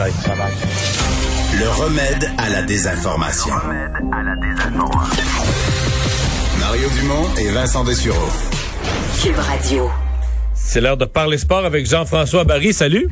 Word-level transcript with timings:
Bye. 0.00 0.12
Le 1.58 1.68
remède 1.68 2.30
à 2.38 2.48
la 2.48 2.62
désinformation. 2.62 3.52
Mario 6.58 6.88
Dumont 6.98 7.26
et 7.38 7.50
Vincent 7.50 7.84
Dessureau. 7.84 8.30
Cube 9.22 9.36
Radio. 9.36 9.90
C'est 10.54 10.80
l'heure 10.80 10.96
de 10.96 11.04
parler 11.04 11.36
sport 11.36 11.66
avec 11.66 11.86
Jean-François 11.86 12.44
Barry. 12.44 12.72
Salut. 12.72 13.10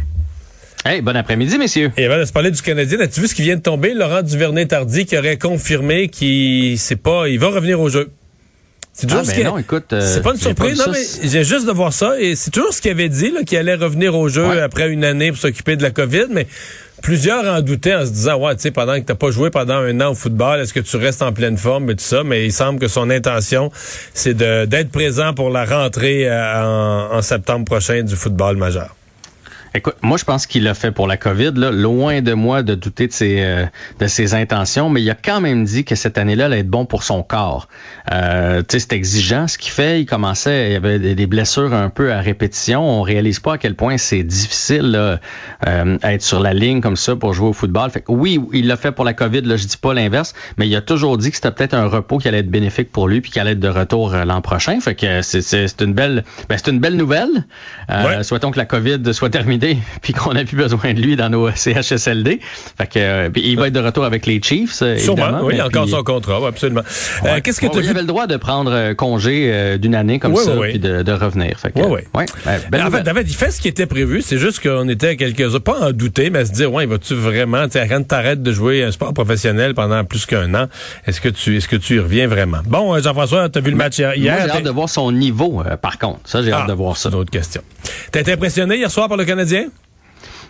Hey, 0.87 1.03
bon 1.03 1.14
après-midi, 1.14 1.59
messieurs. 1.59 1.93
Et 1.98 2.06
avant 2.06 2.16
de 2.16 2.24
se 2.24 2.32
parler 2.32 2.51
du 2.51 2.62
Canadien, 2.62 2.98
as-tu 3.00 3.20
vu 3.20 3.29
ce 3.29 3.34
qui 3.34 3.43
vient 3.43 3.57
de 3.57 3.61
tomber? 3.61 3.93
Laurent 3.93 4.23
Duvernay-Tardy 4.23 5.05
qui 5.05 5.18
aurait 5.18 5.36
confirmé 5.36 6.09
qu'il 6.09 6.79
sait 6.79 6.96
pas, 6.96 7.29
il 7.29 7.39
va 7.39 7.48
revenir 7.48 7.79
au 7.82 7.91
jeu. 7.91 8.11
C'est 9.01 9.07
toujours 9.07 9.23
ah, 9.23 9.30
ce 9.30 9.37
ben 9.37 9.45
non, 9.45 9.59
écoute, 9.59 9.93
euh, 9.93 10.01
c'est 10.01 10.23
pas 10.23 10.33
une 10.33 10.41
surprise, 10.41 10.77
non, 10.77 10.93
mais 10.93 11.29
j'ai 11.29 11.45
juste 11.45 11.67
de 11.67 11.71
voir 11.71 11.93
ça. 11.93 12.19
Et 12.19 12.35
c'est 12.35 12.51
toujours 12.51 12.73
ce 12.73 12.83
qu'il 12.83 12.91
avait 12.91 13.09
dit, 13.09 13.32
qu'il 13.46 13.57
allait 13.57 13.77
revenir 13.77 14.17
au 14.17 14.29
jeu 14.29 14.61
après 14.61 14.91
une 14.91 15.05
année 15.05 15.31
pour 15.31 15.41
s'occuper 15.41 15.77
de 15.77 15.85
la 15.85 15.93
COVID, 15.93 16.27
mais 16.31 16.49
plusieurs 17.00 17.45
en 17.45 17.61
doutaient 17.61 17.95
en 17.95 18.05
se 18.05 18.11
disant, 18.11 18.41
ouais, 18.41 18.57
tu 18.57 18.63
sais, 18.63 18.71
pendant 18.72 18.96
que 18.96 19.05
t'as 19.05 19.14
pas 19.14 19.31
joué 19.31 19.50
pendant 19.50 19.77
un 19.77 20.00
an 20.00 20.11
au 20.11 20.14
football, 20.17 20.58
est-ce 20.58 20.72
que 20.72 20.81
tu 20.81 20.96
restes 20.96 21.22
en 21.22 21.32
pleine 21.32 21.57
forme 21.57 21.89
et 21.91 21.95
tout 21.95 22.03
ça? 22.03 22.25
Mais 22.25 22.45
il 22.45 22.53
semble 22.53 22.81
que 22.81 22.89
son 22.89 23.08
intention, 23.08 23.71
c'est 24.14 24.36
d'être 24.36 24.91
présent 24.91 25.33
pour 25.33 25.50
la 25.50 25.64
rentrée 25.64 26.29
euh, 26.29 27.08
en 27.13 27.22
septembre 27.22 27.67
prochain 27.67 28.03
du 28.03 28.17
football 28.17 28.57
majeur. 28.57 28.97
Écoute, 29.75 29.96
moi, 30.03 30.17
je 30.17 30.25
pense 30.25 30.46
qu'il 30.46 30.64
l'a 30.64 30.75
fait 30.75 30.90
pour 30.90 31.07
la 31.07 31.17
COVID. 31.17 31.53
Là. 31.57 31.71
Loin 31.71 32.22
de 32.22 32.33
moi 32.33 32.62
de 32.62 32.75
douter 32.75 33.06
de 33.06 33.12
ses, 33.12 33.42
euh, 33.42 33.67
de 34.00 34.06
ses 34.06 34.34
intentions, 34.34 34.89
mais 34.89 35.03
il 35.03 35.11
a 35.11 35.14
quand 35.14 35.41
même 35.41 35.64
dit 35.64 35.84
que 35.84 35.94
cette 35.94 36.19
année-là 36.19 36.47
allait 36.47 36.61
être 36.61 36.70
bon 36.70 36.86
pour 36.86 37.03
son 37.03 37.22
corps. 37.22 37.69
Euh, 38.12 38.62
c'est 38.69 38.92
exigeant 38.92 39.48
ce 39.48 39.58
qu'il 39.58 39.72
fait. 39.72 40.00
Il 40.00 40.06
commençait, 40.06 40.70
il 40.70 40.72
y 40.72 40.77
avait 40.77 40.98
des 40.98 41.27
blessures 41.27 41.75
un 41.75 41.91
peu 41.91 42.12
à 42.12 42.20
répétition. 42.20 42.81
On 42.83 43.03
réalise 43.03 43.41
pas 43.41 43.55
à 43.55 43.58
quel 43.58 43.75
point 43.75 43.98
c'est 43.98 44.22
difficile 44.22 44.91
là, 44.92 45.20
euh, 45.67 45.98
être 46.03 46.22
sur 46.22 46.41
la 46.41 46.55
ligne 46.55 46.80
comme 46.80 46.97
ça 46.97 47.16
pour 47.16 47.34
jouer 47.34 47.48
au 47.48 47.53
football. 47.53 47.91
Fait 47.91 48.00
que, 48.00 48.12
oui, 48.12 48.41
il 48.53 48.66
l'a 48.66 48.77
fait 48.77 48.92
pour 48.92 49.05
la 49.05 49.14
COVID. 49.14 49.42
Là, 49.42 49.56
je 49.56 49.66
dis 49.66 49.77
pas 49.77 49.94
l'inverse, 49.94 50.34
mais 50.56 50.66
il 50.66 50.77
a 50.77 50.80
toujours 50.80 51.19
dit 51.19 51.30
que 51.30 51.36
c'était 51.36 51.50
peut-être 51.50 51.74
un 51.74 51.86
repos 51.86 52.19
qui 52.19 52.28
allait 52.28 52.39
être 52.39 52.50
bénéfique 52.50 52.91
pour 52.91 53.08
lui 53.08 53.20
puis 53.20 53.30
qu'il 53.30 53.41
allait 53.41 53.52
être 53.52 53.61
de 53.61 53.69
retour 53.69 54.14
euh, 54.14 54.24
l'an 54.24 54.41
prochain. 54.41 54.80
Fait 54.80 54.94
que 54.94 55.22
c'est 55.22 55.80
une 55.80 55.92
belle, 55.92 56.24
ben, 56.48 56.56
c'est 56.56 56.70
une 56.70 56.80
belle 56.80 56.96
nouvelle. 56.96 57.46
Euh, 57.91 58.22
Souhaitons 58.22 58.50
que 58.50 58.58
la 58.58 58.66
COVID 58.66 59.12
soit 59.12 59.30
terminée 59.30 59.58
puis 60.03 60.12
qu'on 60.12 60.33
n'a 60.33 60.45
plus 60.45 60.56
besoin 60.56 60.92
de 60.92 61.01
lui 61.01 61.17
dans 61.17 61.28
nos 61.28 61.51
CHSLD. 61.51 62.41
Fait 62.77 62.87
que, 62.87 62.98
euh, 62.98 63.28
il 63.37 63.56
va 63.56 63.69
être 63.69 63.75
de 63.75 63.81
retour 63.81 64.05
avec 64.05 64.27
les 64.27 64.41
Chiefs, 64.42 64.83
euh, 64.83 64.98
Sûrement, 64.98 65.41
oui, 65.42 65.61
encore 65.61 65.89
son 65.89 66.03
contrat, 66.03 66.41
absolument. 66.47 66.83
Euh, 67.25 67.41
qu'est-ce 67.42 67.61
que 67.61 67.67
tu 67.67 67.79
Il 67.81 67.89
avait 67.89 68.01
le 68.01 68.06
droit 68.06 68.27
de 68.27 68.36
prendre 68.36 68.92
congé 68.95 69.79
d'une 69.79 69.95
année 69.95 70.19
comme 70.19 70.36
ça, 70.36 70.53
puis 70.61 70.79
de, 70.79 71.12
revenir. 71.19 71.59
Fait 71.59 71.73
que, 71.73 71.81
oui, 71.81 72.03
oui. 72.14 72.25
en 72.47 72.91
fait, 72.91 73.03
David, 73.03 73.29
il 73.29 73.34
fait 73.34 73.51
ce 73.51 73.61
qui 73.61 73.69
était 73.69 73.86
prévu. 73.86 74.23
C'est 74.23 74.39
juste 74.39 74.62
qu'on 74.62 74.89
était 74.89 75.17
quelques 75.17 75.59
pas 75.59 75.89
en 75.89 75.92
douter, 75.92 76.31
mais 76.31 76.41
à 76.41 76.47
se 76.47 76.53
dire, 76.53 76.73
ouais, 76.73 76.86
vas-tu 76.86 77.14
vraiment, 77.14 77.69
tu 77.69 77.79
quand 77.89 78.06
t'arrêtes 78.06 78.42
de 78.42 78.53
jouer 78.53 78.84
un 78.84 78.92
sport 78.92 79.14
professionnel 79.14 79.75
pendant 79.75 80.05
plus 80.05 80.27
qu'un 80.27 80.55
an, 80.55 80.67
est-ce 81.06 81.20
que 81.20 81.29
tu, 81.29 81.56
est-ce 81.56 81.69
que 81.69 81.77
tu 81.77 81.97
y 81.97 81.98
reviens 81.98 82.27
vraiment? 82.27 82.59
Bon, 82.67 83.01
Jean-François, 83.01 83.48
t'as 83.48 83.61
vu 83.61 83.70
le 83.70 83.77
match 83.77 83.98
hier? 83.98 84.14
Moi, 84.17 84.45
j'ai 84.45 84.51
hâte 84.51 84.62
de 84.62 84.70
voir 84.70 84.89
son 84.89 85.11
niveau, 85.11 85.62
par 85.81 85.98
contre. 85.98 86.20
Ça, 86.25 86.42
j'ai 86.42 86.53
hâte 86.53 86.62
ah, 86.64 86.69
de 86.69 86.75
voir 86.75 86.97
ça. 86.97 87.09
C'est 87.09 87.14
une 87.14 87.20
autre 87.20 87.31
question. 87.31 87.62
T'as 88.12 88.20
été 88.20 88.33
impressionné 88.33 88.77
hier 88.77 88.91
soir 88.91 89.09
par 89.09 89.17
le 89.17 89.25
Canadien? 89.25 89.47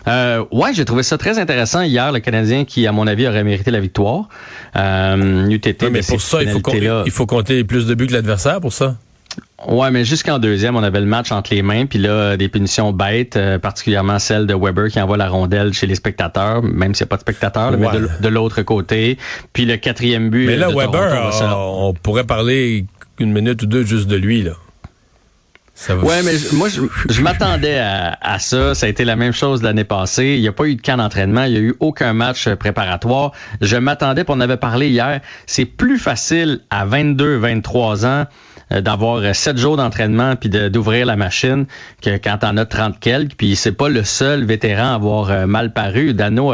Euh, 0.07 0.45
ouais, 0.51 0.73
j'ai 0.73 0.85
trouvé 0.85 1.03
ça 1.03 1.17
très 1.17 1.39
intéressant 1.39 1.81
hier, 1.81 2.11
le 2.11 2.19
Canadien 2.19 2.65
qui, 2.65 2.87
à 2.87 2.91
mon 2.91 3.05
avis, 3.07 3.27
aurait 3.27 3.43
mérité 3.43 3.71
la 3.71 3.79
victoire. 3.79 4.29
Euh, 4.75 5.47
mais 5.91 6.01
pour 6.01 6.21
ça, 6.21 6.41
il 6.41 6.49
faut, 6.49 6.59
compter, 6.59 7.01
il 7.05 7.11
faut 7.11 7.25
compter 7.25 7.63
plus 7.63 7.85
de 7.85 7.93
buts 7.95 8.07
que 8.07 8.13
l'adversaire 8.13 8.61
pour 8.61 8.73
ça. 8.73 8.95
Ouais, 9.67 9.91
mais 9.91 10.05
jusqu'en 10.05 10.39
deuxième, 10.39 10.77
on 10.77 10.83
avait 10.83 11.01
le 11.01 11.05
match 11.05 11.31
entre 11.31 11.53
les 11.53 11.61
mains, 11.61 11.85
puis 11.85 11.99
là, 11.99 12.37
des 12.37 12.47
punitions 12.47 12.93
bêtes, 12.93 13.35
euh, 13.35 13.59
particulièrement 13.59 14.17
celle 14.17 14.47
de 14.47 14.53
Weber 14.55 14.89
qui 14.89 15.01
envoie 15.01 15.17
la 15.17 15.27
rondelle 15.27 15.73
chez 15.73 15.85
les 15.85 15.95
spectateurs, 15.95 16.63
même 16.63 16.95
s'il 16.95 17.03
n'y 17.03 17.09
a 17.09 17.11
pas 17.11 17.17
de 17.17 17.21
spectateurs, 17.21 17.77
mais 17.77 17.87
de, 18.21 18.27
l'autre 18.29 18.61
côté. 18.61 19.17
Puis 19.51 19.65
le 19.65 19.75
quatrième 19.75 20.29
but. 20.29 20.47
Mais 20.47 20.55
là, 20.55 20.69
Weber, 20.69 21.31
on 21.55 21.93
pourrait 21.93 22.23
parler 22.23 22.85
une 23.19 23.33
minute 23.33 23.61
ou 23.63 23.65
deux 23.65 23.83
juste 23.83 24.07
de 24.07 24.15
lui, 24.15 24.43
là. 24.43 24.53
Ouais, 25.87 26.23
mais 26.23 26.33
moi, 26.53 26.67
je, 26.69 27.21
m'attendais 27.21 27.79
à, 27.79 28.39
ça. 28.39 28.75
Ça 28.75 28.85
a 28.85 28.89
été 28.89 29.05
la 29.05 29.15
même 29.15 29.31
chose 29.31 29.63
l'année 29.63 29.83
passée. 29.83 30.35
Il 30.35 30.41
n'y 30.41 30.47
a 30.47 30.51
pas 30.51 30.65
eu 30.65 30.75
de 30.75 30.81
camp 30.81 30.97
d'entraînement. 30.97 31.43
Il 31.43 31.51
n'y 31.51 31.57
a 31.57 31.61
eu 31.61 31.75
aucun 31.79 32.13
match 32.13 32.49
préparatoire. 32.55 33.31
Je 33.61 33.77
m'attendais, 33.77 34.23
on 34.27 34.39
avait 34.41 34.57
parlé 34.57 34.89
hier, 34.89 35.21
c'est 35.45 35.65
plus 35.65 35.97
facile 35.97 36.61
à 36.69 36.85
22, 36.85 37.37
23 37.37 38.05
ans 38.05 38.09
euh, 38.09 38.25
d'avoir 38.71 39.17
euh, 39.17 39.33
sept 39.33 39.57
jours 39.57 39.77
d'entraînement 39.77 40.35
puis 40.35 40.49
d'ouvrir 40.49 41.05
la 41.05 41.15
machine 41.15 41.65
que 42.01 42.17
quand 42.17 42.37
t'en 42.39 42.57
as 42.57 42.65
30 42.65 42.99
quelques. 42.99 43.35
Puis 43.35 43.55
c'est 43.55 43.71
pas 43.71 43.89
le 43.89 44.03
seul 44.03 44.43
vétéran 44.45 44.91
à 44.91 44.95
avoir 44.95 45.31
euh, 45.31 45.45
mal 45.45 45.73
paru. 45.73 46.13
Dano, 46.13 46.53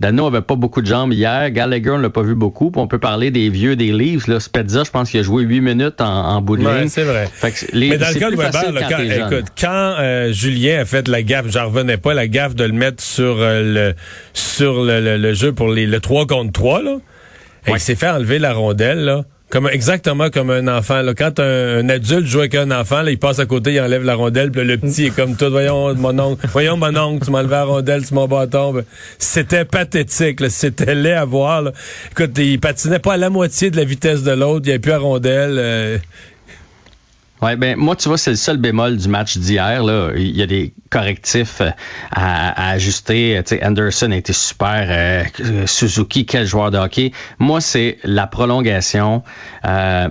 Dano 0.00 0.26
avait 0.26 0.42
pas 0.42 0.56
beaucoup 0.56 0.82
de 0.82 0.86
jambes 0.86 1.12
hier. 1.12 1.50
Gallagher, 1.50 1.90
on 1.90 1.98
l'a 1.98 2.10
pas 2.10 2.22
vu 2.22 2.34
beaucoup. 2.34 2.70
Puis 2.70 2.80
on 2.80 2.86
peut 2.86 2.98
parler 2.98 3.30
des 3.30 3.48
vieux 3.48 3.76
des 3.76 3.92
livres. 3.92 4.30
Là, 4.30 4.40
Spezza, 4.40 4.84
je 4.84 4.90
pense 4.90 5.10
qu'il 5.10 5.20
a 5.20 5.22
joué 5.22 5.44
huit 5.44 5.60
minutes 5.60 6.00
en, 6.00 6.06
en 6.06 6.40
bout 6.40 6.56
de 6.56 6.62
ligne. 6.62 6.88
c'est 6.88 7.04
vrai. 7.04 7.28
Mais 7.72 7.98
dans 7.98 8.12
le 8.12 8.20
cas 8.20 8.30
de 8.30 8.36
Weber, 8.36 8.88
quand, 8.88 8.98
écoute, 8.98 9.46
quand 9.58 9.96
Julien 10.32 10.80
a 10.80 10.84
fait 10.84 11.08
la 11.08 11.22
gaffe, 11.22 11.46
j'en 11.48 11.66
revenais 11.66 11.96
pas, 11.96 12.14
la 12.14 12.28
gaffe 12.28 12.54
de 12.54 12.64
le 12.64 12.72
mettre 12.72 13.02
sur 13.02 13.36
le 13.38 13.94
sur 14.32 14.84
le, 14.84 15.34
jeu 15.34 15.52
pour 15.52 15.68
les, 15.68 15.86
le 15.86 16.00
3 16.00 16.26
contre 16.26 16.52
3, 16.52 16.82
là. 16.82 16.96
Il 17.68 17.80
s'est 17.80 17.94
fait 17.94 18.08
enlever 18.08 18.38
la 18.38 18.52
rondelle, 18.52 19.04
là. 19.04 19.24
Comme 19.54 19.68
exactement 19.68 20.30
comme 20.30 20.50
un 20.50 20.66
enfant. 20.66 21.00
Là. 21.00 21.14
Quand 21.14 21.38
un, 21.38 21.88
adulte 21.88 22.26
joue 22.26 22.40
avec 22.40 22.56
un 22.56 22.72
enfant, 22.72 23.02
là, 23.02 23.12
il 23.12 23.20
passe 23.20 23.38
à 23.38 23.46
côté, 23.46 23.74
il 23.74 23.80
enlève 23.80 24.02
la 24.02 24.16
rondelle, 24.16 24.50
puis 24.50 24.64
le 24.64 24.78
petit 24.78 25.04
est 25.04 25.10
comme 25.14 25.36
tout. 25.36 25.48
Voyons 25.48 25.94
mon 25.94 26.18
oncle, 26.18 26.44
voyons 26.50 26.76
mon 26.76 26.96
oncle, 26.96 27.24
tu 27.24 27.30
enlevé 27.30 27.52
la 27.52 27.62
rondelle, 27.62 28.04
tu 28.04 28.14
mon 28.14 28.26
bâton. 28.26 28.72
Ben, 28.72 28.84
c'était 29.16 29.64
pathétique. 29.64 30.40
C'était 30.50 30.96
laid 30.96 31.12
à 31.12 31.24
voir. 31.24 31.62
Là. 31.62 31.72
Écoute, 32.10 32.36
il 32.36 32.58
patinait 32.58 32.98
pas 32.98 33.12
à 33.12 33.16
la 33.16 33.30
moitié 33.30 33.70
de 33.70 33.76
la 33.76 33.84
vitesse 33.84 34.24
de 34.24 34.32
l'autre. 34.32 34.62
Il 34.64 34.70
n'y 34.70 34.72
avait 34.72 34.80
plus 34.80 34.90
la 34.90 34.98
rondelle. 34.98 35.54
Euh, 35.56 35.98
Ouais, 37.44 37.56
ben 37.56 37.76
moi, 37.76 37.94
tu 37.94 38.08
vois, 38.08 38.16
c'est 38.16 38.30
le 38.30 38.36
seul 38.36 38.56
bémol 38.56 38.96
du 38.96 39.06
match 39.06 39.36
d'hier. 39.36 39.84
Là, 39.84 40.12
il 40.16 40.34
y 40.34 40.40
a 40.40 40.46
des 40.46 40.72
correctifs 40.88 41.60
euh, 41.60 41.68
à, 42.10 42.70
ajuster. 42.70 43.38
Tu 43.44 43.56
sais, 43.56 43.62
Anderson 43.62 44.12
a 44.12 44.16
été 44.16 44.32
super. 44.32 44.86
Euh, 44.88 45.66
Suzuki, 45.66 46.24
quel 46.24 46.46
joueur 46.46 46.70
de 46.70 46.78
hockey. 46.78 47.12
Moi, 47.38 47.60
c'est 47.60 47.98
la 48.02 48.26
prolongation. 48.26 49.22
Euh, 49.66 50.08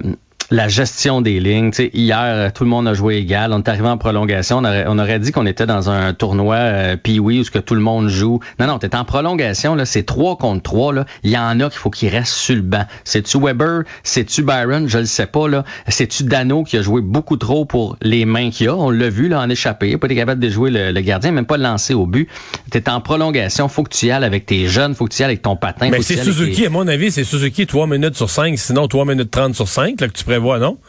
la 0.51 0.67
gestion 0.67 1.21
des 1.21 1.39
lignes. 1.39 1.71
Tu 1.71 1.83
sais, 1.83 1.91
hier, 1.93 2.51
tout 2.53 2.63
le 2.63 2.69
monde 2.69 2.87
a 2.87 2.93
joué 2.93 3.15
égal. 3.17 3.53
On 3.53 3.59
est 3.59 3.69
arrivé 3.69 3.87
en 3.87 3.97
prolongation. 3.97 4.57
On 4.57 4.65
aurait, 4.65 4.85
on 4.87 4.99
aurait 4.99 5.19
dit 5.19 5.31
qu'on 5.31 5.45
était 5.45 5.65
dans 5.65 5.89
un 5.89 6.13
tournoi 6.13 6.55
euh, 6.55 6.95
oui 7.19 7.39
où 7.39 7.43
ce 7.43 7.51
que 7.51 7.59
tout 7.59 7.75
le 7.75 7.81
monde 7.81 8.09
joue. 8.09 8.39
Non, 8.59 8.67
non, 8.67 8.79
t'es 8.79 8.95
en 8.95 9.05
prolongation. 9.05 9.75
Là, 9.75 9.85
c'est 9.85 10.03
3 10.03 10.37
contre 10.37 10.63
3. 10.63 10.93
Là. 10.93 11.05
Il 11.23 11.31
y 11.31 11.37
en 11.37 11.59
a 11.59 11.69
qu'il 11.69 11.79
faut 11.79 11.89
qu'ils 11.89 12.09
restent 12.09 12.33
sur 12.33 12.55
le 12.55 12.61
banc. 12.61 12.85
C'est-tu 13.03 13.39
Weber? 13.39 13.83
C'est-tu 14.03 14.43
Byron? 14.43 14.87
Je 14.87 14.99
le 14.99 15.05
sais 15.05 15.25
pas. 15.25 15.47
là. 15.47 15.63
C'est-tu 15.87 16.23
Dano 16.23 16.63
qui 16.63 16.77
a 16.77 16.81
joué 16.81 17.01
beaucoup 17.01 17.37
trop 17.37 17.65
pour 17.65 17.97
les 18.01 18.25
mains 18.25 18.49
qu'il 18.49 18.69
a? 18.69 18.75
On 18.75 18.89
l'a 18.89 19.09
vu 19.09 19.29
là, 19.29 19.41
en 19.41 19.49
échappé. 19.49 19.89
Il 19.89 19.97
pas 19.97 20.07
été 20.07 20.15
capable 20.15 20.41
de 20.41 20.49
jouer 20.49 20.69
le, 20.71 21.01
gardien, 21.01 21.31
même 21.31 21.45
pas 21.45 21.57
le 21.57 21.63
lancer 21.63 21.93
au 21.93 22.05
but. 22.05 22.29
T'es 22.71 22.89
en 22.89 23.01
prolongation. 23.01 23.67
Faut 23.67 23.83
que 23.83 23.95
tu 23.95 24.07
y 24.07 24.11
ailles 24.11 24.23
avec 24.23 24.45
tes 24.45 24.67
jeunes. 24.67 24.95
Faut 24.95 25.05
que 25.05 25.13
tu 25.13 25.21
y 25.21 25.23
ailles 25.23 25.31
avec 25.31 25.41
ton 25.41 25.55
patin. 25.55 25.89
Mais 25.89 26.01
c'est 26.01 26.17
Suzuki, 26.17 26.65
à 26.65 26.69
mon 26.69 26.87
avis, 26.87 27.11
c'est 27.11 27.23
Suzuki 27.23 27.67
3 27.67 27.87
minutes 27.87 28.15
sur 28.15 28.29
5, 28.29 28.57
sinon 28.57 28.87
3 28.87 29.05
minutes 29.05 29.31
30 29.31 29.55
sur 29.55 29.67
5 29.67 29.99
là, 30.01 30.07
que 30.07 30.13
tu 30.13 30.23
prévois 30.33 30.57
non? 30.57 30.79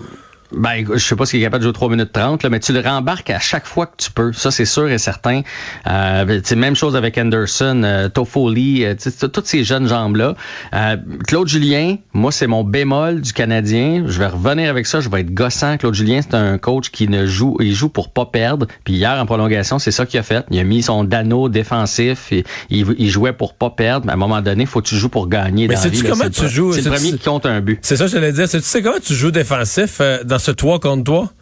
Ben, 0.57 0.85
je 0.93 0.99
sais 0.99 1.17
pas 1.17 1.27
s'il 1.27 1.41
est 1.41 1.45
capable 1.45 1.63
de 1.63 1.69
jouer 1.69 1.75
3 1.75 1.89
minutes 1.91 2.13
30, 2.13 2.43
là, 2.43 2.51
mais 2.51 2.61
tu 2.61 2.73
le 2.73 2.81
rembarques 2.81 3.31
à 3.31 3.39
chaque 3.39 3.67
fois 3.67 3.87
que 3.87 3.97
tu 3.97 4.11
peux. 4.11 4.33
Ça, 4.33 4.51
c'est 4.51 4.65
sûr 4.65 4.89
et 4.89 4.99
certain. 4.99 5.43
Euh, 5.87 6.41
même 6.65 6.77
chose 6.77 6.97
avec 6.97 7.19
Anderson, 7.19 7.83
euh, 7.85 8.09
Toffoli, 8.09 8.85
euh, 8.85 8.95
toutes 8.95 9.47
ces 9.47 9.65
jeunes 9.65 9.89
jambes-là. 9.89 10.35
Euh, 10.75 10.97
Claude 11.27 11.49
Julien, 11.49 11.97
moi, 12.13 12.33
c'est 12.33 12.47
mon 12.47 12.65
bémol 12.65 13.21
du 13.21 13.33
Canadien. 13.33 14.05
Je 14.07 14.19
vais 14.19 14.27
revenir 14.27 14.71
avec 14.71 14.87
ça. 14.87 15.01
Je 15.01 15.09
vais 15.09 15.21
être 15.21 15.35
gossant. 15.35 15.77
Claude 15.77 15.95
Julien, 15.95 16.21
c'est 16.23 16.35
un 16.35 16.59
coach 16.59 16.91
qui 16.91 17.09
ne 17.09 17.27
joue, 17.27 17.57
il 17.61 17.75
joue 17.75 17.89
pour 17.89 18.13
pas 18.13 18.27
perdre. 18.27 18.67
Puis 18.85 18.95
hier, 18.95 19.19
en 19.21 19.27
prolongation, 19.27 19.79
c'est 19.79 19.91
ça 19.91 20.07
qu'il 20.07 20.19
a 20.21 20.23
fait. 20.23 20.45
Il 20.51 20.59
a 20.59 20.65
mis 20.65 20.83
son 20.83 21.05
dano 21.05 21.49
défensif. 21.49 22.33
Et, 22.33 22.45
il, 22.71 23.11
jouait 23.11 23.33
pour 23.33 23.55
pas 23.55 23.71
perdre. 23.71 24.07
Mais 24.07 24.13
à 24.13 24.15
un 24.15 24.19
moment 24.19 24.41
donné, 24.41 24.67
faut 24.67 24.81
que 24.81 24.89
tu 24.89 24.97
joues 24.97 25.09
pour 25.09 25.29
gagner. 25.29 25.69
Mais 25.69 25.77
sais-tu 25.77 26.05
comment 26.05 26.31
tu 26.31 26.49
joues? 26.49 26.73
C'est 26.73 26.83
le 26.83 26.91
premier 26.91 27.13
qui 27.13 27.19
compte 27.19 27.47
un 27.47 27.61
but. 27.61 27.79
C'est 27.83 27.97
ça, 27.97 28.07
je 28.07 28.17
l'ai 28.17 28.33
dire. 28.33 28.49
Tu 28.49 28.61
sais 28.61 28.83
comment 28.83 28.99
tu 29.05 29.15
joues 29.15 29.31
défensif 29.31 30.01
dans 30.25 30.39
ce 30.45 30.51
3 30.51 30.81
contre 30.81 31.05
3? 31.05 31.33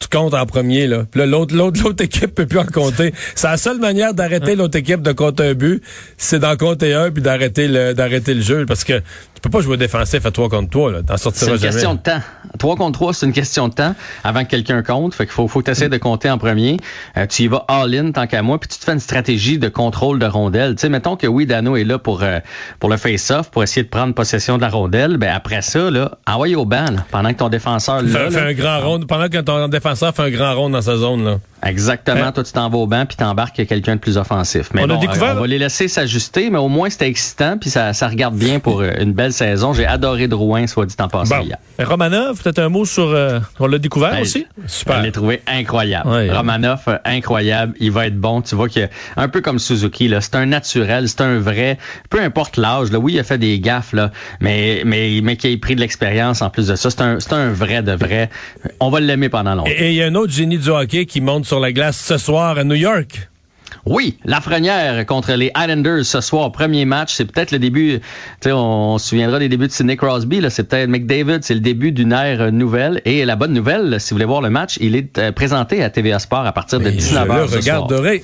tu 0.00 0.08
comptes 0.08 0.32
en 0.32 0.46
premier 0.46 0.86
là. 0.86 1.04
Puis 1.10 1.24
l'autre 1.26 1.54
l'autre 1.54 1.80
l'autre 1.82 2.02
équipe 2.02 2.34
peut 2.34 2.46
plus 2.46 2.58
en 2.58 2.64
compter. 2.64 3.12
C'est 3.34 3.48
la 3.48 3.58
seule 3.58 3.78
manière 3.78 4.14
d'arrêter 4.14 4.56
l'autre 4.56 4.78
équipe 4.78 5.02
de 5.02 5.12
compter 5.12 5.44
un 5.44 5.54
but, 5.54 5.82
c'est 6.16 6.38
d'en 6.38 6.56
compter 6.56 6.94
un 6.94 7.10
puis 7.10 7.22
d'arrêter 7.22 7.68
le 7.68 7.92
d'arrêter 7.92 8.34
le 8.34 8.40
jeu 8.40 8.64
parce 8.66 8.82
que 8.82 9.02
tu 9.40 9.48
peux 9.48 9.56
pas 9.56 9.62
jouer 9.62 9.78
défensif 9.78 10.26
à 10.26 10.30
3 10.30 10.50
contre 10.50 10.68
3, 10.68 10.92
là. 10.92 11.02
T'en 11.02 11.16
sortiras 11.16 11.56
jamais. 11.56 11.58
C'est 11.58 11.66
une 11.66 11.72
question 11.72 11.94
de 11.94 12.00
temps. 12.00 12.20
3 12.58 12.76
contre 12.76 12.98
3, 12.98 13.14
c'est 13.14 13.24
une 13.24 13.32
question 13.32 13.68
de 13.68 13.72
temps 13.72 13.94
avant 14.22 14.44
que 14.44 14.50
quelqu'un 14.50 14.82
compte. 14.82 15.14
Fait 15.14 15.24
qu'il 15.24 15.32
faut, 15.32 15.48
faut 15.48 15.60
que 15.60 15.64
tu 15.64 15.70
essaies 15.70 15.88
de 15.88 15.96
compter 15.96 16.28
en 16.28 16.36
premier. 16.36 16.76
Euh, 17.16 17.24
tu 17.26 17.44
y 17.44 17.48
vas 17.48 17.64
all-in 17.66 18.12
tant 18.12 18.26
qu'à 18.26 18.42
moi, 18.42 18.60
puis 18.60 18.68
tu 18.68 18.78
te 18.78 18.84
fais 18.84 18.92
une 18.92 19.00
stratégie 19.00 19.58
de 19.58 19.70
contrôle 19.70 20.18
de 20.18 20.26
rondelle. 20.26 20.74
Tu 20.74 20.82
sais, 20.82 20.88
mettons 20.90 21.16
que 21.16 21.26
oui, 21.26 21.46
Dano 21.46 21.76
est 21.76 21.84
là 21.84 21.98
pour, 21.98 22.22
euh, 22.22 22.40
pour 22.80 22.90
le 22.90 22.98
face-off, 22.98 23.50
pour 23.50 23.62
essayer 23.62 23.82
de 23.82 23.88
prendre 23.88 24.12
possession 24.12 24.58
de 24.58 24.62
la 24.62 24.68
rondelle. 24.68 25.16
Ben 25.16 25.32
après 25.34 25.62
ça, 25.62 25.90
là, 25.90 26.18
envoie 26.26 26.48
au 26.50 26.66
ban, 26.66 26.96
pendant 27.10 27.32
que 27.32 27.38
ton 27.38 27.48
défenseur 27.48 28.02
là, 28.02 28.30
fait, 28.30 28.40
un 28.40 28.52
grand 28.52 28.80
rond, 28.80 29.00
pendant 29.00 29.28
que 29.28 29.38
ton 29.38 29.68
défenseur 29.68 30.14
fait 30.14 30.22
un 30.22 30.30
grand 30.30 30.54
rond 30.54 30.68
dans 30.68 30.82
sa 30.82 30.98
zone, 30.98 31.24
là. 31.24 31.38
Exactement. 31.64 32.32
Toi, 32.32 32.44
tu 32.44 32.52
t'en 32.52 32.68
vas 32.68 32.78
au 32.78 32.86
banc 32.86 33.04
puis 33.06 33.16
t'embarques 33.16 33.56
quelqu'un 33.66 33.96
de 33.96 34.00
plus 34.00 34.16
offensif. 34.16 34.70
Mais 34.74 34.82
on, 34.82 34.90
a 34.90 34.96
découvert... 34.96 35.36
on 35.36 35.40
va 35.40 35.46
les 35.46 35.58
laisser 35.58 35.88
s'ajuster, 35.88 36.50
mais 36.50 36.58
au 36.58 36.68
moins 36.68 36.90
c'était 36.90 37.08
excitant 37.08 37.58
puis 37.58 37.70
ça, 37.70 37.92
ça 37.92 38.08
regarde 38.08 38.34
bien 38.34 38.60
pour 38.60 38.80
euh, 38.80 38.90
une 39.00 39.12
belle 39.12 39.32
saison. 39.32 39.72
J'ai 39.72 39.86
adoré 39.86 40.28
Drouin, 40.28 40.66
soit 40.66 40.86
dit 40.86 40.94
en 40.98 41.08
passant 41.08 41.40
hier. 41.40 41.58
Romanov, 41.78 42.42
peut-être 42.42 42.58
un 42.58 42.68
mot 42.68 42.84
sur... 42.84 43.08
Euh, 43.08 43.40
on 43.58 43.66
l'a 43.66 43.78
découvert 43.78 44.12
ben, 44.12 44.22
aussi? 44.22 44.46
Super. 44.66 44.98
Je 44.98 45.02
l'ai 45.04 45.12
trouvé 45.12 45.42
incroyable. 45.46 46.08
Romanov, 46.32 46.80
euh, 46.88 46.98
incroyable. 47.04 47.74
Il 47.80 47.90
va 47.90 48.06
être 48.06 48.18
bon. 48.18 48.42
Tu 48.42 48.54
vois 48.54 48.68
que 48.68 48.88
un 49.16 49.28
peu 49.28 49.40
comme 49.40 49.58
Suzuki, 49.58 50.08
là, 50.08 50.20
c'est 50.20 50.34
un 50.34 50.46
naturel, 50.46 51.08
c'est 51.08 51.20
un 51.20 51.38
vrai. 51.38 51.78
Peu 52.08 52.20
importe 52.20 52.56
l'âge, 52.56 52.90
là. 52.90 52.98
Oui, 52.98 53.14
il 53.14 53.20
a 53.20 53.24
fait 53.24 53.38
des 53.38 53.58
gaffes, 53.60 53.92
là, 53.92 54.10
mais, 54.40 54.82
mais, 54.84 55.20
mais 55.22 55.36
qui 55.36 55.52
a 55.52 55.56
pris 55.56 55.74
de 55.74 55.80
l'expérience 55.80 56.42
en 56.42 56.50
plus 56.50 56.68
de 56.68 56.76
ça. 56.76 56.90
C'est 56.90 57.00
un, 57.00 57.20
c'est 57.20 57.32
un 57.32 57.50
vrai 57.52 57.82
de 57.82 57.92
vrai. 57.92 58.30
On 58.80 58.90
va 58.90 59.00
l'aimer 59.00 59.28
pendant 59.28 59.54
longtemps. 59.54 59.70
Et 59.70 59.90
il 59.90 59.94
y 59.94 60.02
a 60.02 60.06
un 60.06 60.14
autre 60.14 60.32
génie 60.32 60.58
du 60.58 60.68
hockey 60.68 61.06
qui 61.06 61.20
monte 61.20 61.46
sur 61.50 61.58
la 61.58 61.72
glace 61.72 61.98
ce 61.98 62.16
soir 62.16 62.58
à 62.58 62.62
New 62.62 62.76
York? 62.76 63.28
Oui, 63.84 64.18
la 64.24 64.40
première 64.40 65.04
contre 65.04 65.32
les 65.32 65.50
Islanders 65.56 66.04
ce 66.04 66.20
soir, 66.20 66.52
premier 66.52 66.84
match. 66.84 67.12
C'est 67.12 67.24
peut-être 67.24 67.50
le 67.50 67.58
début, 67.58 67.98
on, 68.46 68.50
on 68.50 68.98
se 68.98 69.08
souviendra 69.08 69.40
des 69.40 69.48
débuts 69.48 69.66
de 69.66 69.72
Sidney 69.72 69.96
Crosby, 69.96 70.40
c'est 70.48 70.62
peut-être 70.68 70.88
McDavid, 70.88 71.40
c'est 71.42 71.54
le 71.54 71.60
début 71.60 71.90
d'une 71.90 72.12
ère 72.12 72.52
nouvelle. 72.52 73.02
Et 73.04 73.24
la 73.24 73.34
bonne 73.34 73.52
nouvelle, 73.52 74.00
si 74.00 74.10
vous 74.10 74.14
voulez 74.14 74.26
voir 74.26 74.42
le 74.42 74.50
match, 74.50 74.78
il 74.80 74.94
est 74.94 75.18
euh, 75.18 75.32
présenté 75.32 75.82
à 75.82 75.90
TVA 75.90 76.20
Sport 76.20 76.46
à 76.46 76.52
partir 76.52 76.78
de 76.78 76.88
19h. 76.88 77.50
Je 77.50 77.56
regarderai. 77.56 78.22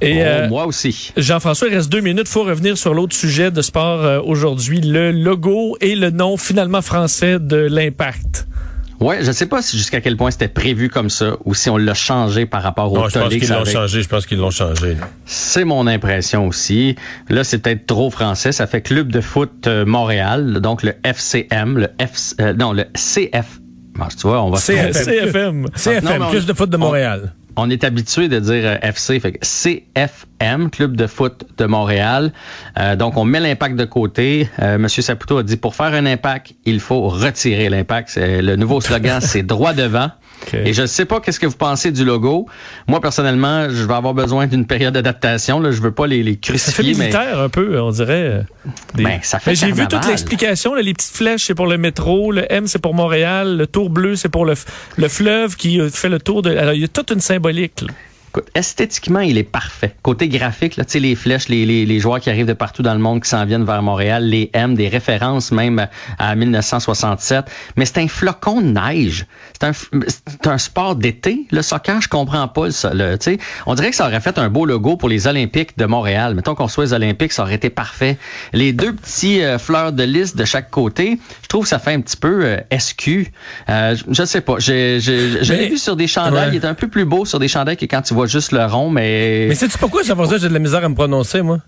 Et 0.00 0.18
oh, 0.18 0.24
euh, 0.24 0.48
moi 0.48 0.66
aussi. 0.66 1.12
Jean-François, 1.16 1.66
il 1.66 1.74
reste 1.74 1.90
deux 1.90 2.02
minutes. 2.02 2.28
faut 2.28 2.44
revenir 2.44 2.78
sur 2.78 2.94
l'autre 2.94 3.16
sujet 3.16 3.50
de 3.50 3.62
sport 3.62 4.04
euh, 4.04 4.20
aujourd'hui, 4.22 4.80
le 4.80 5.10
logo 5.10 5.76
et 5.80 5.96
le 5.96 6.10
nom 6.10 6.36
finalement 6.36 6.82
français 6.82 7.40
de 7.40 7.56
l'Impact. 7.56 8.39
Ouais, 9.00 9.24
je 9.24 9.32
sais 9.32 9.46
pas 9.46 9.62
si 9.62 9.78
jusqu'à 9.78 10.02
quel 10.02 10.16
point 10.16 10.30
c'était 10.30 10.48
prévu 10.48 10.90
comme 10.90 11.08
ça 11.08 11.36
ou 11.46 11.54
si 11.54 11.70
on 11.70 11.78
l'a 11.78 11.94
changé 11.94 12.44
par 12.44 12.62
rapport 12.62 12.92
au 12.92 12.96
non, 12.96 13.08
je 13.08 13.18
pense 13.18 13.28
qu'ils 13.30 13.48
l'ont 13.48 13.64
changé. 13.64 14.02
Je 14.02 14.08
pense 14.08 14.26
qu'ils 14.26 14.38
l'ont 14.38 14.50
changé. 14.50 14.96
C'est 15.24 15.64
mon 15.64 15.86
impression 15.86 16.46
aussi. 16.46 16.96
Là, 17.30 17.42
c'est 17.42 17.58
peut-être 17.58 17.86
trop 17.86 18.10
français. 18.10 18.52
Ça 18.52 18.66
fait 18.66 18.82
Club 18.82 19.10
de 19.10 19.22
foot 19.22 19.66
euh, 19.66 19.86
Montréal, 19.86 20.60
donc 20.60 20.82
le 20.82 20.92
FCM, 21.02 21.78
le 21.78 21.88
F, 21.98 22.34
euh, 22.40 22.52
non, 22.52 22.72
le 22.72 22.84
CF. 22.94 23.60
tu 24.18 24.26
vois, 24.26 24.42
on 24.42 24.50
va 24.50 24.58
CFM. 24.58 24.92
CFM. 24.92 25.66
CFM, 25.74 26.30
Club 26.30 26.44
de 26.44 26.52
foot 26.52 26.68
de 26.68 26.76
Montréal 26.76 27.32
on 27.56 27.70
est 27.70 27.84
habitué 27.84 28.28
de 28.28 28.38
dire 28.38 28.62
euh, 28.64 28.76
FC, 28.82 29.20
fait 29.20 29.38
CFM, 29.42 30.70
Club 30.70 30.96
de 30.96 31.06
foot 31.06 31.44
de 31.56 31.66
Montréal. 31.66 32.32
Euh, 32.78 32.96
donc, 32.96 33.16
on 33.16 33.24
met 33.24 33.40
l'impact 33.40 33.76
de 33.76 33.84
côté. 33.84 34.48
Euh, 34.60 34.78
Monsieur 34.78 35.02
Saputo 35.02 35.38
a 35.38 35.42
dit, 35.42 35.56
pour 35.56 35.74
faire 35.74 35.94
un 35.94 36.06
impact, 36.06 36.54
il 36.64 36.80
faut 36.80 37.08
retirer 37.08 37.68
l'impact. 37.68 38.16
Le 38.16 38.56
nouveau 38.56 38.80
slogan, 38.80 39.20
c'est 39.20 39.42
droit 39.42 39.72
devant. 39.72 40.10
Et 40.54 40.72
je 40.72 40.82
ne 40.82 40.86
sais 40.86 41.04
pas 41.04 41.20
qu'est-ce 41.20 41.38
que 41.38 41.46
vous 41.46 41.56
pensez 41.56 41.92
du 41.92 42.04
logo. 42.04 42.46
Moi, 42.88 43.00
personnellement, 43.00 43.68
je 43.68 43.84
vais 43.84 43.94
avoir 43.94 44.14
besoin 44.14 44.46
d'une 44.46 44.66
période 44.66 44.94
d'adaptation. 44.94 45.62
Je 45.70 45.82
veux 45.82 45.92
pas 45.92 46.06
les, 46.06 46.22
les 46.22 46.38
crucifier. 46.38 46.72
Ça 46.72 46.76
fait 46.76 46.82
militaire 46.82 47.40
un 47.40 47.50
peu, 47.50 47.78
on 47.80 47.90
dirait. 47.90 48.46
Ben, 48.94 49.18
ça 49.22 49.38
fait 49.38 49.54
J'ai 49.54 49.70
vu 49.72 49.86
toute 49.86 50.06
l'explication. 50.06 50.74
Les 50.74 50.94
petites 50.94 51.14
flèches, 51.14 51.44
c'est 51.44 51.54
pour 51.54 51.66
le 51.66 51.76
métro. 51.76 52.32
Le 52.32 52.50
M, 52.50 52.66
c'est 52.66 52.78
pour 52.78 52.94
Montréal. 52.94 53.58
Le 53.58 53.66
tour 53.66 53.90
bleu, 53.90 54.16
c'est 54.16 54.28
pour 54.30 54.46
le, 54.46 54.54
le 54.96 55.08
fleuve 55.08 55.56
qui 55.56 55.78
fait 55.90 56.08
le 56.08 56.18
tour 56.18 56.42
de... 56.42 56.56
Alors, 56.56 56.72
il 56.72 56.80
y 56.80 56.84
a 56.84 56.88
toute 56.88 57.10
une 57.10 57.20
symbolique. 57.20 57.39
symbolique. 57.40 57.82
Là. 57.82 57.94
Esthétiquement, 58.54 59.20
il 59.20 59.38
est 59.38 59.42
parfait. 59.42 59.94
Côté 60.02 60.28
graphique, 60.28 60.76
là, 60.76 60.84
les 60.94 61.14
flèches, 61.14 61.48
les, 61.48 61.64
les, 61.66 61.86
les, 61.86 62.00
joueurs 62.00 62.20
qui 62.20 62.30
arrivent 62.30 62.46
de 62.46 62.52
partout 62.52 62.82
dans 62.82 62.94
le 62.94 63.00
monde, 63.00 63.22
qui 63.22 63.28
s'en 63.28 63.44
viennent 63.44 63.64
vers 63.64 63.82
Montréal, 63.82 64.24
les 64.24 64.50
M, 64.52 64.74
des 64.74 64.88
références 64.88 65.52
même 65.52 65.86
à 66.18 66.34
1967. 66.34 67.46
Mais 67.76 67.84
c'est 67.84 67.98
un 67.98 68.08
flocon 68.08 68.60
de 68.60 68.68
neige. 68.68 69.26
C'est 69.52 69.66
un, 69.66 70.50
un, 70.50 70.58
sport 70.58 70.96
d'été. 70.96 71.46
Le 71.50 71.62
soccer, 71.62 72.00
je 72.00 72.08
comprends 72.08 72.48
pas 72.48 72.70
ça. 72.70 72.92
Le, 72.94 73.16
on 73.66 73.74
dirait 73.74 73.90
que 73.90 73.96
ça 73.96 74.06
aurait 74.06 74.20
fait 74.20 74.38
un 74.38 74.48
beau 74.48 74.64
logo 74.64 74.96
pour 74.96 75.08
les 75.08 75.26
Olympiques 75.26 75.76
de 75.78 75.86
Montréal. 75.86 76.34
Mettons 76.34 76.54
qu'on 76.54 76.68
soit 76.68 76.84
les 76.84 76.92
Olympiques, 76.92 77.32
ça 77.32 77.42
aurait 77.42 77.54
été 77.54 77.70
parfait. 77.70 78.18
Les 78.52 78.72
deux 78.72 78.94
petits 78.94 79.42
euh, 79.42 79.58
fleurs 79.58 79.92
de 79.92 80.02
lys 80.02 80.36
de 80.36 80.44
chaque 80.44 80.70
côté, 80.70 81.18
je 81.42 81.48
trouve 81.48 81.64
que 81.64 81.68
ça 81.68 81.78
fait 81.78 81.92
un 81.92 82.00
petit 82.00 82.16
peu 82.16 82.44
euh, 82.44 82.56
SQ. 82.76 83.32
Euh, 83.68 83.96
je, 83.96 84.20
ne 84.22 84.26
sais 84.26 84.40
pas. 84.40 84.56
J'ai 84.58 84.98
vu 85.68 85.78
sur 85.78 85.96
des 85.96 86.06
chandails. 86.06 86.50
Il 86.52 86.56
est 86.56 86.66
un 86.66 86.74
peu 86.74 86.88
plus 86.88 87.04
beau 87.04 87.24
sur 87.24 87.38
des 87.38 87.48
chandails 87.48 87.76
que 87.76 87.86
quand 87.86 88.02
tu 88.02 88.14
vois 88.14 88.19
juste 88.26 88.52
le 88.52 88.64
rond, 88.64 88.90
mais... 88.90 89.46
Mais 89.48 89.54
sais-tu 89.54 89.78
pourquoi 89.78 90.02
ça 90.04 90.14
j'ai 90.38 90.48
de 90.48 90.52
la 90.52 90.58
misère 90.58 90.84
à 90.84 90.88
me 90.88 90.94
prononcer, 90.94 91.42
moi? 91.42 91.58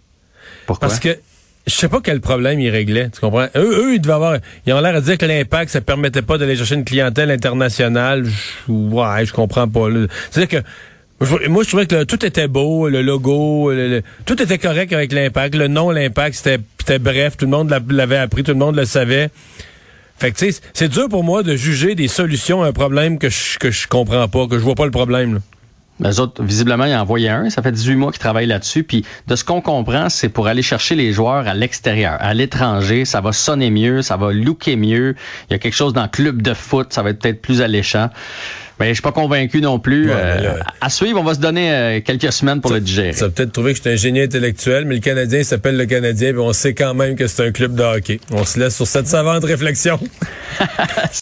Pourquoi? 0.67 0.89
Parce 0.89 1.01
que 1.01 1.19
je 1.67 1.73
sais 1.73 1.89
pas 1.89 2.01
quel 2.03 2.21
problème 2.21 2.59
ils 2.61 2.71
réglaient, 2.71 3.11
tu 3.11 3.21
comprends? 3.21 3.47
Eux, 3.57 3.85
eux 3.87 3.95
ils 3.95 4.01
devaient 4.01 4.15
avoir, 4.15 4.39
ils 4.67 4.73
ont 4.73 4.81
l'air 4.81 4.95
de 4.95 5.01
dire 5.01 5.19
que 5.19 5.27
l'impact, 5.27 5.71
ça 5.71 5.81
permettait 5.81 6.23
pas 6.23 6.39
d'aller 6.39 6.57
chercher 6.57 6.75
une 6.75 6.85
clientèle 6.85 7.31
internationale. 7.31 8.27
ouais, 8.69 9.27
je 9.27 9.33
comprends 9.33 9.69
pas. 9.69 9.87
C'est-à-dire 10.31 10.61
que, 10.61 11.49
moi, 11.49 11.63
je 11.63 11.69
trouvais 11.69 11.87
que 11.87 12.03
tout 12.03 12.25
était 12.25 12.49
beau, 12.49 12.89
le 12.89 13.01
logo, 13.03 13.73
tout 14.27 14.43
était 14.43 14.59
correct 14.59 14.93
avec 14.93 15.13
l'impact. 15.13 15.55
Le 15.55 15.69
nom, 15.69 15.91
l'impact, 15.91 16.35
c'était 16.35 16.99
bref, 16.99 17.37
tout 17.37 17.45
le 17.45 17.53
monde 17.53 17.73
l'avait 17.91 18.17
appris, 18.17 18.43
tout 18.43 18.53
le 18.53 18.59
monde 18.59 18.75
le 18.75 18.85
savait. 18.85 19.31
Fait 20.19 20.33
que, 20.33 20.39
tu 20.39 20.51
sais, 20.51 20.61
c'est 20.75 20.89
dur 20.89 21.09
pour 21.09 21.23
moi 21.23 21.45
de 21.45 21.55
juger 21.55 21.95
des 21.95 22.09
solutions 22.09 22.63
à 22.63 22.69
un 22.69 22.73
problème 22.73 23.19
que 23.19 23.29
je, 23.29 23.59
que 23.59 23.71
je 23.71 23.87
comprends 23.87 24.27
pas, 24.29 24.47
que 24.49 24.59
je 24.59 24.65
vois 24.65 24.75
pas 24.75 24.85
le 24.85 24.91
problème. 24.91 25.35
Là. 25.35 25.41
Les 26.01 26.21
autres, 26.21 26.43
visiblement, 26.43 26.85
ils 26.85 26.95
en 26.95 27.01
envoyé 27.01 27.29
un. 27.29 27.51
Ça 27.51 27.63
fait 27.63 27.73
18 27.73 27.97
mois 27.97 28.11
qu'ils 28.13 28.21
travaillent 28.21 28.47
là-dessus. 28.47 28.83
Puis 28.83 29.05
de 29.27 29.37
ce 29.37 29.45
qu'on 29.45 29.61
comprend, 29.61 30.09
c'est 30.09 30.29
pour 30.29 30.47
aller 30.47 30.63
chercher 30.63 30.95
les 30.95 31.13
joueurs 31.13 31.47
à 31.47 31.55
l'extérieur, 31.55 32.17
à 32.21 32.35
l'étranger. 32.35 33.05
Ça 33.05 33.21
va 33.21 33.33
sonner 33.33 33.71
mieux, 33.71 34.03
ça 34.03 34.17
va 34.17 34.33
looker 34.33 34.77
mieux. 34.77 35.15
Il 35.49 35.53
y 35.53 35.57
a 35.57 35.59
quelque 35.59 35.75
chose 35.75 35.93
dans 35.93 36.03
le 36.03 36.09
club 36.09 36.43
de 36.43 36.55
foot, 36.55 36.93
ça 36.93 37.03
va 37.03 37.11
être 37.11 37.21
peut-être 37.21 37.43
plus 37.43 37.63
alléchant. 37.63 38.11
Mais 38.81 38.89
je 38.89 38.95
suis 38.95 39.03
pas 39.03 39.13
convaincu 39.13 39.61
non 39.61 39.79
plus. 39.79 40.11
Euh, 40.11 40.55
à 40.81 40.91
suivre, 40.91 41.21
on 41.21 41.23
va 41.23 41.35
se 41.35 41.39
donner 41.39 41.73
euh, 41.73 42.01
quelques 42.01 42.33
semaines 42.33 42.61
pour 42.61 42.73
le 42.73 42.81
digérer. 42.81 43.13
Ça 43.13 43.29
peut-être 43.29 43.53
trouvé 43.53 43.73
que 43.73 43.77
j'étais 43.77 43.93
un 43.93 43.97
génie 43.97 44.23
intellectuel, 44.23 44.87
mais 44.87 44.97
le 44.97 45.01
Canadien 45.01 45.45
s'appelle 45.45 45.77
le 45.77 45.87
Canadien, 45.87 46.31
et 46.31 46.39
on 46.39 46.53
sait 46.53 46.75
quand 46.75 46.95
même 46.95 47.15
que 47.15 47.29
c'est 47.29 47.47
un 47.47 47.53
club 47.53 47.77
de 47.77 47.83
hockey. 47.83 48.19
On 48.33 48.45
se 48.45 48.59
laisse 48.59 48.75
sur 48.75 48.87
cette 48.87 49.07
savante 49.07 49.45
réflexion. 49.45 50.01